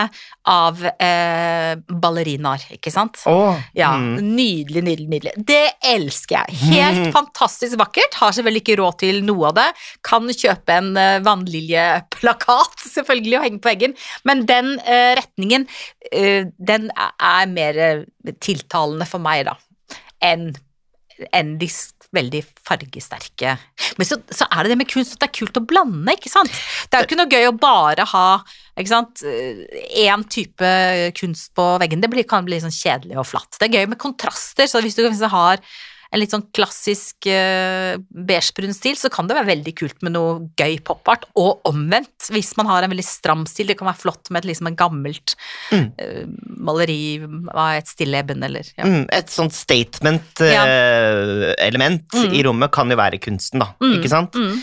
av 0.49 0.81
eh, 0.91 1.73
ballerinaer, 1.87 2.65
ikke 2.77 2.91
sant? 2.93 3.21
Oh, 3.29 3.57
Ja, 3.77 3.93
mm. 3.99 4.17
nydelig, 4.35 4.83
nydelig, 4.83 5.09
nydelig. 5.11 5.33
Det 5.47 5.77
elsker 5.93 6.41
jeg. 6.41 6.59
Helt 6.73 7.13
fantastisk 7.15 7.77
vakkert. 7.79 8.17
Har 8.19 8.35
selvfølgelig 8.35 8.63
ikke 8.65 8.79
råd 8.81 8.99
til 9.03 9.21
noe 9.27 9.51
av 9.51 9.57
det. 9.59 9.69
Kan 10.05 10.27
kjøpe 10.29 10.79
en 10.79 10.91
eh, 10.99 11.21
vannliljeplakat, 11.25 12.83
selvfølgelig, 12.95 13.37
og 13.39 13.47
henge 13.47 13.63
på 13.63 13.73
veggen. 13.73 13.97
Men 14.27 14.45
den 14.49 14.75
eh, 14.81 15.13
retningen, 15.19 15.67
eh, 16.11 16.51
den 16.57 16.91
er, 16.91 17.15
er 17.19 17.49
mer 17.51 17.81
eh, 17.87 18.35
tiltalende 18.43 19.07
for 19.09 19.23
meg, 19.23 19.47
da, 19.49 19.57
enn 20.23 20.51
enn 21.31 21.55
de 21.61 21.69
veldig 22.13 22.41
fargesterke. 22.65 23.55
Men 23.97 24.07
så, 24.07 24.19
så 24.29 24.45
er 24.45 24.65
det 24.65 24.73
det 24.73 24.79
med 24.83 24.89
kunst 24.91 25.15
at 25.15 25.23
det 25.23 25.29
er 25.29 25.37
kult 25.39 25.57
å 25.57 25.63
blande, 25.65 26.13
ikke 26.13 26.31
sant? 26.31 26.51
Det 26.89 26.97
er 26.97 27.03
jo 27.03 27.09
ikke 27.09 27.19
noe 27.19 27.31
gøy 27.31 27.47
å 27.49 27.55
bare 27.57 28.05
ha 28.11 28.27
ikke 28.77 28.89
sant, 28.89 29.23
én 29.23 30.25
type 30.33 30.69
kunst 31.17 31.51
på 31.57 31.65
veggen. 31.81 32.01
Det 32.03 32.09
blir, 32.13 32.27
kan 32.29 32.45
bli 32.45 32.61
sånn 32.61 32.73
kjedelig 32.73 33.17
og 33.21 33.29
flatt. 33.29 33.57
Det 33.57 33.69
er 33.69 33.79
gøy 33.79 33.89
med 33.93 34.01
kontraster, 34.01 34.69
så 34.69 34.81
hvis 34.83 34.97
du 34.97 35.03
hvis 35.05 35.21
du 35.21 35.29
har 35.29 35.61
en 36.13 36.21
litt 36.21 36.29
sånn 36.29 36.43
klassisk 36.53 37.25
uh, 37.25 37.97
beigebrun 38.13 38.69
stil, 38.77 38.93
så 38.99 39.09
kan 39.09 39.25
det 39.25 39.33
være 39.39 39.49
veldig 39.49 39.71
kult 39.79 39.97
med 40.05 40.13
noe 40.13 40.35
gøy 40.59 40.75
popart, 40.85 41.23
og 41.39 41.63
omvendt. 41.65 42.27
Hvis 42.29 42.51
man 42.59 42.67
har 42.69 42.83
en 42.85 42.91
veldig 42.93 43.05
stram 43.07 43.47
stil, 43.49 43.65
det 43.71 43.77
kan 43.79 43.89
være 43.89 43.97
flott 44.03 44.29
med 44.29 44.43
et, 44.43 44.49
liksom 44.51 44.67
en 44.69 44.77
gammelt 44.77 45.33
Mm. 45.73 45.87
uh, 45.97 46.25
maleri 46.63 47.17
av 47.49 47.79
et 47.79 47.87
stilleben, 47.89 48.43
eller 48.45 48.61
ja. 48.77 48.85
Mm, 48.85 49.07
et 49.09 49.29
sånt 49.33 49.53
statement-element 49.57 52.13
Mm. 52.13 52.33
i 52.33 52.43
rommet 52.45 52.71
kan 52.71 52.89
jo 52.89 52.95
være 52.99 53.17
kunsten, 53.19 53.59
da. 53.59 53.65
Mm, 53.81 53.93
Ikke 53.97 54.09
sant? 54.11 54.33
Mm. 54.35 54.59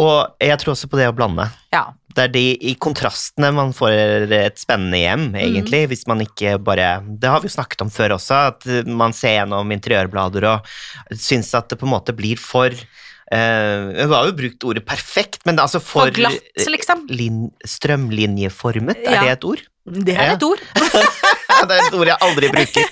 Og 0.00 0.36
jeg 0.40 0.58
tror 0.62 0.72
også 0.74 0.88
på 0.88 0.96
det 1.00 1.08
å 1.10 1.14
blande. 1.16 1.48
Ja. 1.74 1.84
Det 2.14 2.24
er 2.24 2.32
de 2.34 2.44
i 2.66 2.74
kontrastene 2.74 3.52
man 3.54 3.70
får 3.76 3.92
et 4.34 4.58
spennende 4.58 4.98
hjem, 4.98 5.28
Mm. 5.30 5.36
egentlig, 5.38 5.82
hvis 5.92 6.06
man 6.10 6.20
ikke 6.24 6.56
bare 6.62 7.00
Det 7.06 7.28
har 7.30 7.40
vi 7.40 7.46
jo 7.48 7.54
snakket 7.54 7.82
om 7.82 7.90
før 7.90 8.16
også, 8.16 8.48
at 8.48 8.66
man 8.86 9.12
ser 9.12 9.36
gjennom 9.38 9.70
interiørblader 9.70 10.44
og 10.50 10.66
syns 11.14 11.54
at 11.54 11.68
det 11.70 11.78
på 11.78 11.86
en 11.86 11.94
måte 11.94 12.12
blir 12.16 12.36
for 12.38 12.70
Vi 12.70 14.02
har 14.10 14.26
jo 14.26 14.32
brukt 14.34 14.64
ordet 14.66 14.82
perfekt, 14.84 15.44
men 15.46 15.54
det 15.54 15.60
er 15.62 15.68
altså 15.68 15.80
for, 15.80 16.08
For 16.08 16.10
glatt, 16.10 16.42
liksom. 16.66 17.04
lin, 17.14 17.50
strømlinjeformet, 17.64 18.96
er 19.06 19.12
Ja. 19.14 19.20
det 19.22 19.30
et 19.38 19.44
ord? 19.44 19.60
Det 19.86 20.14
er 20.16 20.26
Ja. 20.26 20.32
et 20.34 20.42
ord. 20.42 20.58
det 20.74 21.70
er 21.70 21.86
et 21.86 21.94
ord 21.94 22.06
jeg 22.06 22.18
aldri 22.20 22.48
bruker. 22.50 22.84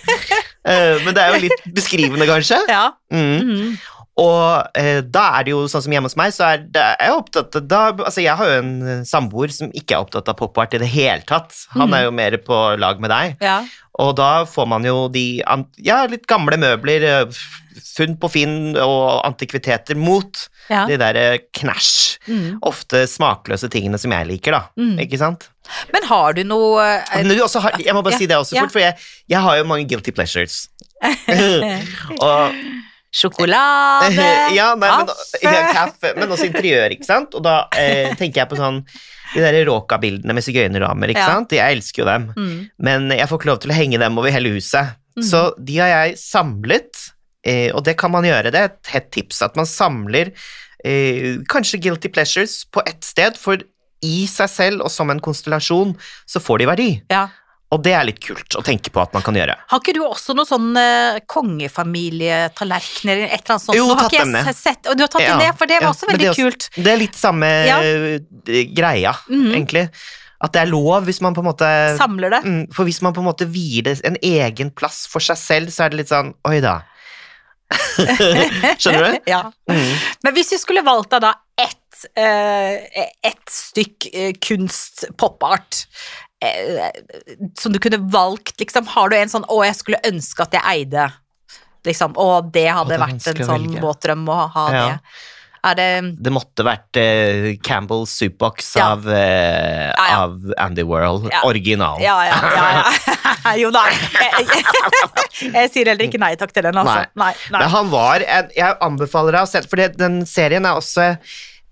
Uh, 0.69 1.05
men 1.05 1.15
det 1.15 1.23
er 1.23 1.35
jo 1.35 1.41
litt 1.49 1.63
beskrivende, 1.75 2.27
kanskje. 2.27 2.59
Ja. 2.69 2.93
Mm. 3.11 3.41
Mm. 3.43 3.79
Og 4.19 4.79
eh, 4.79 5.01
da 5.07 5.25
er 5.39 5.47
det 5.47 5.53
jo 5.53 5.61
sånn 5.71 5.85
som 5.85 5.95
hjemme 5.95 6.11
hos 6.11 6.17
meg, 6.19 6.33
så 6.35 6.49
er 6.49 6.65
det, 6.65 6.83
jeg 6.99 7.11
er 7.11 7.19
opptatt 7.21 7.59
da, 7.71 7.83
Altså, 7.95 8.23
jeg 8.25 8.35
har 8.39 8.51
jo 8.51 8.57
en 8.65 8.73
eh, 8.83 9.05
samboer 9.07 9.53
som 9.55 9.71
ikke 9.71 9.95
er 9.95 10.03
opptatt 10.03 10.31
av 10.33 10.39
popart 10.41 10.75
i 10.75 10.81
det 10.83 10.91
hele 10.91 11.23
tatt. 11.29 11.55
Han 11.77 11.95
er 11.95 12.09
jo 12.09 12.15
mer 12.17 12.35
på 12.43 12.59
lag 12.83 12.99
med 13.03 13.15
deg. 13.15 13.39
Ja. 13.45 13.61
Og 14.03 14.17
da 14.19 14.45
får 14.47 14.67
man 14.71 14.87
jo 14.87 15.07
de 15.11 15.41
ja, 15.87 16.03
litt 16.11 16.27
gamle 16.31 16.59
møbler, 16.61 17.07
eh, 17.07 17.41
funn 17.95 18.17
på 18.19 18.31
Finn 18.31 18.59
og 18.83 19.21
antikviteter 19.27 19.99
mot 19.99 20.45
ja. 20.71 20.85
de 20.91 20.99
der 21.01 21.23
eh, 21.23 21.45
knæsj, 21.61 21.95
Mm. 22.29 22.59
ofte 22.69 23.07
smakløse 23.09 23.71
tingene 23.73 23.97
som 23.97 24.13
jeg 24.13 24.27
liker, 24.29 24.53
da. 24.53 24.67
Mm. 24.77 24.99
Ikke 25.01 25.17
sant? 25.17 25.47
Men 25.95 26.05
har 26.11 26.35
du 26.37 26.43
noe 26.45 26.83
Men 27.15 27.31
du 27.33 27.41
har, 27.41 27.79
jeg 27.81 27.95
må 27.97 28.03
bare 28.05 28.19
si 28.21 28.29
det 28.29 28.37
også 28.37 28.59
fort, 28.59 28.75
for 28.75 28.83
jeg, 28.83 28.99
jeg 29.33 29.41
har 29.47 29.57
jo 29.57 29.65
mange 29.65 29.87
guilty 29.89 30.13
pleasures. 30.13 30.67
og 32.21 32.59
Sjokolade, 33.09 34.25
ja, 34.59 34.75
nei, 34.77 34.89
men, 34.93 35.09
kaffe 35.09 35.41
ja, 35.41 35.61
kaffe, 35.73 36.11
men 36.19 36.29
også 36.29 36.49
interiør, 36.51 36.93
ikke 36.93 37.09
sant? 37.09 37.37
Og 37.39 37.45
da 37.47 37.63
eh, 37.81 38.11
tenker 38.19 38.43
jeg 38.43 38.51
på 38.51 38.59
sånn 38.59 38.83
de 39.33 39.45
der 39.45 39.57
råka-bildene 39.69 40.37
med 40.37 40.45
sigøynerdamer, 40.45 41.13
ikke 41.13 41.25
Ja. 41.25 41.31
sant? 41.39 41.55
Jeg 41.57 41.79
elsker 41.79 42.05
jo 42.05 42.09
dem, 42.09 42.29
mm. 42.37 42.59
men 42.85 43.09
jeg 43.17 43.29
får 43.29 43.41
ikke 43.41 43.51
lov 43.51 43.63
til 43.65 43.73
å 43.73 43.79
henge 43.79 44.01
dem 44.01 44.21
over 44.21 44.33
hele 44.33 44.53
huset. 44.53 44.95
Mm. 45.19 45.25
Så 45.25 45.43
de 45.57 45.81
har 45.81 45.93
jeg 45.95 46.21
samlet, 46.21 47.03
eh, 47.49 47.69
og 47.73 47.83
det 47.89 47.97
kan 48.01 48.13
man 48.13 48.29
gjøre, 48.29 48.53
det 48.53 48.61
er 48.61 48.71
et 48.73 48.93
hett 48.93 49.11
tips, 49.17 49.41
at 49.49 49.57
man 49.59 49.69
samler 49.69 50.33
eh, 50.85 51.41
kanskje 51.49 51.81
guilty 51.89 52.13
pleasures 52.13 52.63
på 52.73 52.85
ett 52.87 53.05
sted, 53.05 53.41
for 53.41 53.65
i 54.05 54.27
seg 54.31 54.51
selv 54.53 54.85
og 54.87 54.93
som 54.95 55.11
en 55.11 55.21
konstellasjon 55.23 55.97
så 56.29 56.43
får 56.43 56.61
de 56.61 56.69
verdi. 56.71 56.91
Ja. 57.11 57.29
Og 57.71 57.83
det 57.85 57.93
er 57.93 58.05
litt 58.09 58.21
kult 58.25 58.55
å 58.57 58.63
tenke 58.65 58.89
på 58.89 59.01
at 59.03 59.13
man 59.13 59.21
kan 59.23 59.35
gjøre. 59.37 59.55
Har 59.69 59.81
ikke 59.83 59.93
du 59.93 60.01
også 60.07 60.33
noen 60.35 60.49
sånne 60.49 60.85
kongefamilietallerkener 61.29 63.13
eller 63.19 63.29
et 63.35 63.43
eller 63.43 63.55
annet 63.57 63.65
sånt? 63.67 63.77
Jo, 63.77 63.89
tatt 63.99 64.15
dem 64.17 64.33
ned. 64.33 64.55
sett, 64.57 64.87
og 64.89 64.97
du 64.97 65.03
har 65.05 65.09
tatt 65.13 65.23
Ja, 65.27 65.35
dem 65.37 65.43
ned, 65.47 65.59
for 65.59 65.67
det 65.69 65.77
var 65.83 65.89
ja, 65.89 65.91
også 65.93 66.07
veldig 66.09 66.19
det 66.25 66.31
også- 66.33 66.47
kult. 66.49 66.69
Det 66.77 66.87
er 66.95 66.97
litt 66.97 67.15
samme 67.15 67.47
Ja. 67.67 67.79
eh, 67.81 68.19
greia, 68.73 69.13
Mhm. 69.29 69.53
egentlig. 69.55 69.91
At 70.41 70.53
det 70.53 70.63
er 70.63 70.67
lov 70.71 71.05
hvis 71.05 71.21
man 71.21 71.35
på 71.35 71.41
en 71.41 71.53
måte 71.53 71.99
Samler 71.99 72.31
det. 72.31 72.45
mm, 72.45 72.73
For 72.73 72.85
hvis 72.85 73.03
man 73.03 73.13
på 73.13 73.19
en 73.19 73.27
måte 73.27 73.45
vier 73.47 73.83
det 73.83 74.01
en 74.05 74.17
egen 74.23 74.71
plass 74.71 75.07
for 75.07 75.19
seg 75.21 75.37
selv, 75.37 75.67
så 75.69 75.85
er 75.85 75.89
det 75.91 75.97
litt 75.99 76.09
sånn 76.09 76.33
Oi 76.47 76.61
da. 76.61 76.83
Skjønner 78.79 79.13
du? 79.13 79.19
Ja. 79.31 79.51
Mm. 79.69 79.99
Men 80.25 80.35
hvis 80.35 80.51
vi 80.53 80.59
skulle 80.59 80.83
valgt 80.87 81.11
deg 81.11 81.21
da 81.21 81.35
ett, 81.59 82.05
eh, 82.17 83.09
ett 83.25 83.45
stykk 83.51 84.07
eh, 84.15 84.33
kunst, 84.41 85.05
popart, 85.19 85.87
som 87.59 87.73
du 87.73 87.79
kunne 87.83 87.99
valgt, 88.11 88.57
liksom, 88.61 88.87
har 88.87 89.09
du 89.11 89.17
en 89.17 89.29
sånn 89.33 89.47
'Å, 89.49 89.65
jeg 89.67 89.75
skulle 89.77 90.01
ønske 90.07 90.43
at 90.47 90.53
jeg 90.55 90.63
eide', 90.63 91.09
liksom, 91.85 92.15
og 92.17 92.53
det 92.53 92.69
hadde 92.71 92.95
Å, 92.95 92.95
det 92.95 93.01
vært 93.01 93.27
en 93.33 93.43
sånn 93.47 93.67
velge. 93.67 93.81
våt 93.83 94.01
drøm 94.07 94.29
å 94.29 94.49
ha 94.55 94.71
Ja. 94.73 94.87
det? 94.89 95.01
Det 95.69 96.23
Det 96.23 96.31
måtte 96.33 96.63
vært 96.65 96.97
uh, 96.97 97.57
Campbell's 97.67 98.09
Soupbox 98.15 98.77
Ja. 98.77 98.93
av, 98.93 99.05
uh, 99.07 99.93
Ja, 99.99 100.23
av 100.25 100.39
Andy 100.57 100.83
World. 100.83 101.29
Original. 101.45 102.01
Ja, 102.01 102.23
ja, 102.25 102.39
ja. 102.41 102.93
ja. 103.45 103.55
jo 103.63 103.71
nei. 103.71 103.91
Jeg, 103.91 104.47
jeg, 104.49 105.53
jeg 105.53 105.71
sier 105.75 105.91
heller 105.91 106.07
ikke 106.07 106.21
nei 106.23 106.37
takk 106.37 106.53
til 106.55 106.63
den, 106.63 106.79
altså. 106.79 107.05
Nei. 107.19 107.35
nei. 107.51 107.59
Men 107.59 107.69
han 107.69 107.91
var 107.91 108.23
en, 108.23 108.49
Jeg 108.57 108.79
anbefaler 108.81 109.33
deg 109.33 109.43
å 109.43 109.51
se 109.51 109.63
For 109.69 109.77
den 109.77 110.25
serien 110.25 110.65
er 110.65 110.79
også 110.79 111.19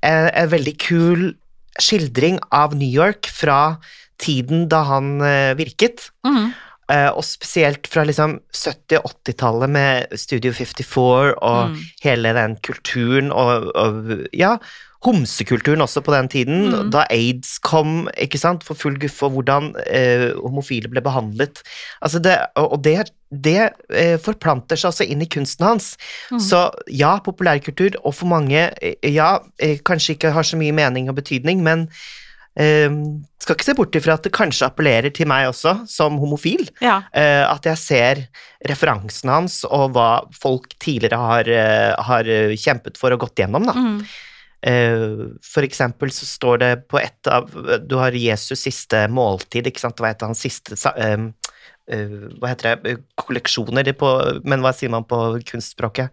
en, 0.03 0.29
en 0.35 0.49
veldig 0.51 0.77
kul 0.83 1.35
skildring 1.81 2.39
av 2.53 2.75
New 2.75 2.89
York 2.89 3.29
fra 3.33 3.77
tiden 4.19 4.69
da 4.73 4.83
han 4.89 5.21
eh, 5.21 5.55
virket. 5.59 6.11
Mm. 6.27 6.53
Og 6.87 7.25
spesielt 7.27 7.89
fra 7.91 8.05
liksom 8.07 8.37
70- 8.55 9.01
og 9.01 9.09
80-tallet 9.27 9.71
med 9.75 10.13
Studio 10.23 10.53
54 10.55 11.33
og 11.43 11.73
Mm. 11.73 11.79
hele 12.05 12.31
den 12.37 12.55
kulturen 12.63 13.33
og, 13.35 13.73
og 13.75 14.13
ja, 14.33 14.53
homsekulturen 15.03 15.83
også 15.83 16.01
på 16.07 16.15
den 16.15 16.29
tiden, 16.29 16.69
Mm. 16.71 16.91
da 16.95 17.03
aids 17.11 17.59
kom, 17.59 18.09
ikke 18.17 18.39
sant, 18.39 18.63
for 18.63 18.75
full 18.79 18.95
guffe, 19.03 19.27
og 19.27 19.33
hvordan 19.35 19.73
eh, 19.91 20.31
homofile 20.39 20.89
ble 20.89 21.03
behandlet. 21.03 21.63
Altså 22.03 22.19
det, 22.23 22.37
og 22.57 22.79
det, 22.85 23.11
det 23.31 23.71
eh, 23.91 24.17
forplanter 24.23 24.77
seg 24.79 24.93
også 24.93 25.09
inn 25.11 25.23
i 25.23 25.27
kunsten 25.31 25.67
hans. 25.67 25.97
Mm. 26.31 26.39
Så 26.39 26.71
ja, 26.89 27.17
populærkultur, 27.19 27.99
og 28.05 28.15
for 28.15 28.27
mange, 28.31 28.71
eh, 28.81 28.95
ja, 29.11 29.41
eh, 29.59 29.79
kanskje 29.83 30.15
ikke 30.15 30.31
har 30.39 30.43
så 30.47 30.57
mye 30.57 30.73
mening 30.73 31.09
og 31.11 31.17
betydning, 31.19 31.63
men 31.67 31.89
skal 32.57 33.55
ikke 33.57 33.67
se 33.69 33.75
bort 33.77 33.97
ifra 33.99 34.15
at 34.17 34.25
det 34.27 34.33
kanskje 34.33 34.67
appellerer 34.71 35.13
til 35.15 35.29
meg 35.29 35.51
også, 35.51 35.75
som 35.93 36.17
homofil. 36.23 36.65
Ja. 36.81 37.03
Eh, 37.13 37.45
at 37.45 37.69
jeg 37.69 37.79
ser 37.83 38.23
referansen 38.67 39.29
hans 39.31 39.61
og 39.69 39.93
hva 39.97 40.09
folk 40.35 40.73
tidligere 40.83 41.21
har, 41.21 41.49
eh, 41.53 41.93
har 42.09 42.25
kjempet 42.57 42.97
for 42.97 43.13
og 43.13 43.21
gått 43.27 43.37
gjennom. 43.45 43.69
Da. 43.69 43.77
Mm. 43.77 44.01
Eh, 44.67 45.37
for 45.45 45.63
eksempel 45.69 46.11
så 46.11 46.25
står 46.27 46.59
det 46.65 46.71
på 46.89 46.99
et 46.99 47.29
av 47.31 47.51
Du 47.87 47.99
har 48.01 48.17
Jesus 48.17 48.65
siste 48.65 49.05
måltid, 49.13 49.69
ikke 49.69 49.85
sant? 49.85 50.01
Hva 50.01 50.11
heter 50.15 50.27
hans 50.33 50.41
siste 50.43 50.77
sa- 50.81 50.97
eh, 50.97 51.13
eh, 51.13 51.29
Hva 51.87 52.51
heter 52.51 52.75
det? 52.83 52.91
Eh, 52.91 52.97
Kolleksjoner 53.15 53.87
på 53.95 54.09
Men 54.45 54.65
hva 54.65 54.73
sier 54.75 54.91
man 54.91 55.05
på 55.07 55.21
kunstspråket? 55.47 56.11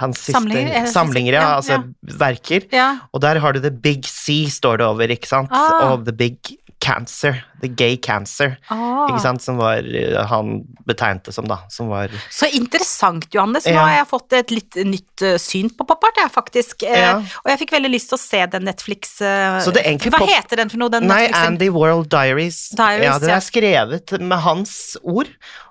Hans 0.00 0.18
siste 0.18 0.40
Samlinger, 0.40 0.72
er 0.80 0.86
Samlinger, 0.90 1.36
ja. 1.36 1.42
ja, 1.44 1.52
Altså 1.60 2.18
verker. 2.18 2.66
ja. 2.74 2.88
Og 3.14 3.22
der 3.22 3.38
har 3.38 3.54
du 3.54 3.60
The 3.62 3.70
Big 3.70 4.08
C, 4.10 4.48
står 4.50 4.80
det 4.82 4.86
over, 4.88 5.12
ikke 5.14 5.30
sant? 5.30 5.54
Ah. 5.54 5.92
Og 5.92 6.02
The 6.08 6.12
Big 6.18 6.56
Cancer. 6.84 7.38
The 7.64 7.68
Gay 7.72 7.96
Cancer. 8.04 8.58
Ah. 8.68 9.06
Ikke 9.08 9.22
sant? 9.24 9.40
Som 9.40 9.56
var 9.56 9.80
eh, 9.88 10.18
han 10.28 10.58
betegnte 10.84 11.32
som, 11.32 11.46
da. 11.48 11.62
Som 11.72 11.88
var 11.88 12.12
Så 12.28 12.50
interessant, 12.52 13.24
Johannes. 13.32 13.64
Nå 13.64 13.72
Ja. 13.72 13.86
har 13.86 13.94
jeg 14.02 14.08
fått 14.10 14.36
et 14.36 14.52
litt 14.52 14.78
nytt 14.84 15.24
eh, 15.24 15.38
syn 15.40 15.70
på 15.72 15.86
popart, 15.88 16.20
jeg, 16.20 16.32
faktisk. 16.34 16.84
Eh, 16.84 16.98
Ja. 17.00 17.14
Og 17.44 17.50
jeg 17.52 17.62
fikk 17.64 17.72
veldig 17.78 17.90
lyst 17.94 18.12
til 18.12 18.18
å 18.18 18.22
se 18.22 18.42
den 18.52 18.66
Netflix 18.68 19.16
Så 19.64 19.72
det 19.74 19.84
Hva 20.04 20.20
heter 20.28 20.60
den 20.60 20.68
for 20.72 20.82
noe? 20.82 20.92
Den 20.92 21.08
Nei, 21.08 21.22
Netflixen? 21.26 21.54
Andy 21.54 21.70
World 21.72 22.10
Diaries. 22.12 22.60
Diaries, 22.76 23.08
ja, 23.08 23.18
den 23.22 23.34
er 23.36 23.44
skrevet 23.44 24.14
med 24.20 24.38
hans 24.44 24.76
ord, 25.02 25.30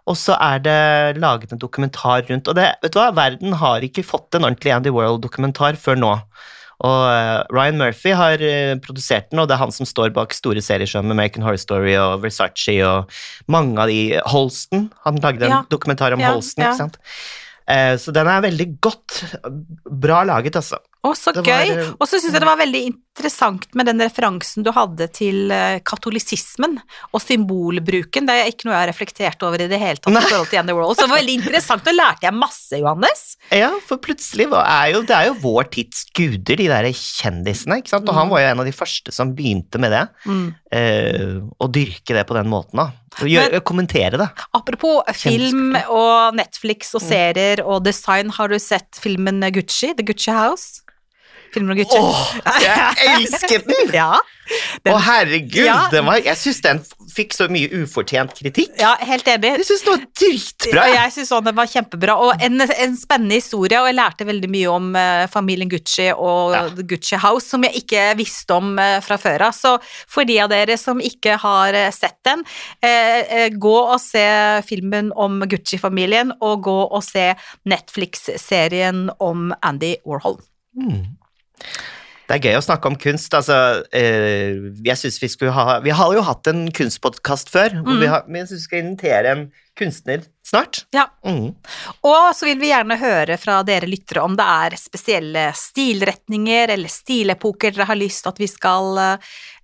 og 0.10 0.18
så 0.20 0.36
er 0.42 0.60
det 0.66 1.22
laget 1.22 1.54
en 1.54 1.62
dokumentar 1.62 2.26
rundt. 2.30 2.50
Og 2.50 2.58
det, 2.58 2.72
vet 2.84 2.94
du 2.96 3.00
hva, 3.00 3.12
verden 3.16 3.54
har 3.62 3.86
ikke 3.86 4.04
fått 4.06 4.36
en 4.36 4.48
ordentlig 4.50 4.74
Andy 4.76 4.92
World-dokumentar 4.94 5.78
før 5.80 6.00
nå. 6.00 6.14
Og 6.84 7.04
eh, 7.08 7.44
Ryan 7.56 7.78
Murphy 7.80 8.12
har 8.20 8.42
eh, 8.44 8.74
produsert 8.84 9.30
den, 9.32 9.40
og 9.40 9.48
det 9.48 9.56
er 9.56 9.62
han 9.64 9.72
som 9.72 9.88
står 9.88 10.12
bak 10.16 10.34
store 10.36 10.60
serier 10.64 10.90
som 10.90 11.08
American 11.14 11.46
Horror 11.46 11.62
Story 11.62 11.94
og 11.96 12.18
Versace 12.26 12.76
og 12.84 13.14
mange 13.48 13.80
av 13.80 13.88
de 13.88 14.20
Holsten. 14.34 14.90
Han 15.06 15.22
lagde 15.24 15.48
en 15.48 15.56
Ja. 15.58 15.62
dokumentar 15.72 16.14
om 16.18 16.20
Ja, 16.20 16.34
Holsten, 16.36 16.64
ikke 16.66 16.82
sant. 16.82 17.00
Eh, 17.72 17.96
så 17.96 18.12
den 18.12 18.28
er 18.28 18.42
veldig 18.44 18.66
godt, 18.84 19.22
bra 19.88 20.26
laget, 20.28 20.58
altså. 20.60 20.82
Å, 21.04 21.14
så 21.16 21.32
gøy! 21.36 21.72
Og 22.00 22.04
så 22.08 22.20
syns 22.20 22.34
jeg 22.36 22.42
det 22.44 22.48
var 22.48 22.60
veldig 22.60 22.82
in- 22.90 23.00
interessant 23.14 23.68
med 23.78 23.86
den 23.86 24.02
referansen 24.02 24.64
du 24.66 24.72
hadde 24.74 25.06
til 25.14 25.52
eh, 25.54 25.78
katolisismen 25.86 26.80
og 27.14 27.22
symbolbruken. 27.22 28.26
Det 28.26 28.34
er 28.34 28.50
ikke 28.50 28.66
noe 28.66 28.74
jeg 28.74 28.82
har 28.82 28.90
reflektert 28.90 29.46
over 29.46 29.62
i 29.62 29.68
det 29.70 29.78
hele 29.82 30.02
tatt. 30.02 30.10
I 30.18 30.24
forhold 30.26 30.50
til 30.50 30.60
of 30.64 30.74
World. 30.80 30.98
Så 30.98 31.06
det 31.06 31.12
var 31.12 31.22
veldig 31.22 31.36
interessant. 31.38 31.86
Nå 31.86 31.94
lærte 31.94 32.26
jeg 32.26 32.34
masse, 32.34 32.80
Johannes. 32.82 33.24
Ja, 33.54 33.70
for 33.86 34.02
plutselig 34.02 34.50
var, 34.50 34.66
er 34.66 34.96
jo, 34.96 35.04
det 35.06 35.14
er 35.18 35.30
jo 35.30 35.38
vår 35.44 35.70
tids 35.76 36.06
guder, 36.18 36.58
de 36.58 36.68
der 36.72 36.90
kjendisene. 36.90 37.80
ikke 37.84 37.94
sant? 37.94 38.10
Og 38.10 38.18
han 38.18 38.28
Mm. 38.28 38.32
var 38.34 38.42
jo 38.42 38.48
en 38.50 38.60
av 38.60 38.66
de 38.66 38.72
første 38.74 39.12
som 39.14 39.36
begynte 39.36 39.78
med 39.80 39.92
det. 39.94 40.04
Eh, 40.74 41.38
å 41.62 41.70
dyrke 41.70 42.16
det 42.18 42.26
på 42.26 42.34
den 42.34 42.50
måten, 42.50 42.80
da. 42.82 42.92
Gjør, 43.22 43.52
Men, 43.52 43.62
kommentere 43.62 44.18
det. 44.18 44.30
Apropos 44.58 45.04
film 45.14 45.76
og 45.88 46.34
Netflix 46.34 46.96
og 46.96 47.02
Mm. 47.04 47.10
serier 47.10 47.62
og 47.66 47.84
design, 47.84 48.30
har 48.32 48.48
du 48.48 48.58
sett 48.58 48.90
filmen 48.98 49.40
Gucci? 49.54 49.94
The 49.96 50.02
Gucci 50.04 50.32
House? 50.34 50.82
Filmen 51.54 51.76
om 51.76 51.82
Gucci? 51.82 52.00
Åh, 52.00 52.62
jeg 52.64 53.12
elsket 53.18 53.70
den! 53.70 53.92
Ja. 54.04 54.16
Å, 54.90 54.98
herregud! 55.00 55.64
Ja. 55.64 55.86
Den 55.92 56.04
var, 56.04 56.18
jeg 56.20 56.36
syns 56.36 56.58
den 56.66 56.80
fikk 57.14 57.32
så 57.36 57.46
mye 57.52 57.70
ufortjent 57.84 58.34
kritikk. 58.36 58.74
ja, 58.82 58.92
helt 59.08 59.28
enig. 59.32 59.54
Jeg 59.62 59.68
syns 59.70 59.86
den 59.86 59.94
var 59.94 60.04
dritbra! 60.20 60.84
Jeg 60.92 61.14
synes 61.16 61.32
den 61.48 61.58
var 61.60 61.70
kjempebra, 61.72 62.18
og 62.26 62.44
en, 62.44 62.66
en 62.66 62.98
spennende 63.00 63.38
historie, 63.40 63.80
og 63.80 63.88
jeg 63.88 63.98
lærte 63.98 64.28
veldig 64.28 64.50
mye 64.52 64.74
om 64.74 64.90
uh, 64.98 65.24
familien 65.32 65.72
Gucci 65.72 66.10
og 66.12 66.58
Ja. 66.58 66.66
Gucci 66.76 67.20
House, 67.24 67.48
som 67.54 67.64
jeg 67.64 67.86
ikke 67.86 68.04
visste 68.20 68.58
om 68.58 68.76
uh, 68.76 69.00
fra 69.06 69.18
før 69.22 69.48
av. 69.48 69.56
Så 69.56 69.78
for 70.12 70.28
de 70.28 70.38
av 70.44 70.52
dere 70.52 70.76
som 70.82 71.00
ikke 71.00 71.38
har 71.40 71.80
uh, 71.80 71.88
sett 71.96 72.20
den, 72.28 72.44
gå 73.60 73.74
og 73.80 73.98
se 74.02 74.24
filmen 74.68 75.10
om 75.20 75.42
Gucci-familien, 75.50 76.34
og 76.44 76.64
gå 76.68 76.78
og 76.84 77.04
se 77.06 77.32
Netflix-serien 77.70 79.08
om 79.24 79.52
Andy 79.64 79.96
Warhol. 80.08 80.40
Mm. 80.76 81.23
Det 82.24 82.38
er 82.38 82.46
gøy 82.48 82.56
å 82.56 82.64
snakke 82.64 82.88
om 82.88 82.96
kunst. 82.96 83.34
Altså, 83.36 83.84
eh, 83.92 84.56
jeg 84.86 84.96
synes 84.98 85.20
vi 85.20 85.28
skulle 85.28 85.52
ha 85.52 85.80
Vi 85.84 85.92
har 85.92 86.14
jo 86.16 86.22
hatt 86.24 86.48
en 86.48 86.70
kunstpodkast 86.72 87.52
før, 87.52 87.76
Mm. 87.84 88.00
vi 88.00 88.08
har, 88.08 88.24
men 88.28 88.42
jeg 88.42 88.48
syns 88.48 88.62
vi 88.62 88.68
skal 88.70 88.80
invitere 88.80 89.32
en 89.34 89.52
kunstner 89.76 90.24
snart. 90.46 90.86
Ja. 90.94 91.08
Mm. 91.26 91.54
Og 92.04 92.36
så 92.36 92.46
vil 92.46 92.60
vi 92.60 92.70
gjerne 92.72 92.98
høre 92.98 93.38
fra 93.38 93.62
dere 93.64 93.90
lyttere 93.90 94.24
om 94.24 94.38
det 94.38 94.46
er 94.46 94.78
spesielle 94.78 95.52
stilretninger 95.54 96.70
eller 96.70 96.88
stilepoker 96.88 97.74
dere 97.74 97.90
har 97.90 98.00
lyst 98.00 98.28
at 98.28 98.40
vi 98.40 98.48
skal 98.48 98.98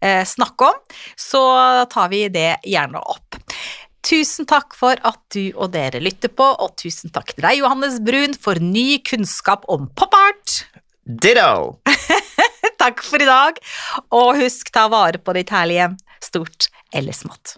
eh, 0.01 0.24
snakke 0.25 0.68
om, 0.68 0.82
så 1.15 1.86
tar 1.89 2.10
vi 2.10 2.27
det 2.27 2.58
gjerne 2.65 3.00
opp. 3.00 3.38
Tusen 4.01 4.46
takk 4.50 4.74
for 4.75 5.00
at 5.03 5.20
du 5.32 5.51
og 5.56 5.72
dere 5.72 6.00
lytter 6.01 6.32
på, 6.32 6.44
og 6.44 6.75
tusen 6.79 7.12
takk 7.13 7.34
til 7.36 7.44
deg, 7.46 7.60
Johannes 7.60 8.00
Brun, 8.03 8.34
for 8.34 8.56
ny 8.60 8.98
kunnskap 9.06 9.63
om 9.70 9.88
pop 9.96 10.13
art. 10.15 10.63
Ditto! 11.06 11.79
Takk 12.82 13.03
for 13.03 13.22
i 13.22 13.27
dag, 13.27 13.60
og 14.15 14.39
husk 14.39 14.72
ta 14.75 14.88
vare 14.91 15.20
på 15.22 15.36
ditt 15.38 15.51
herlige 15.53 15.84
hjem, 15.84 15.98
stort 16.24 16.70
eller 16.96 17.15
smått. 17.15 17.58